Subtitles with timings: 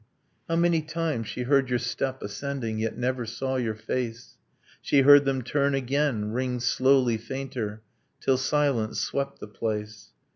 [0.49, 4.35] How many times she heard your step ascending Yet never saw your face!
[4.81, 7.83] She heard them turn again, ring slowly fainter,
[8.19, 10.09] Till silence swept the place.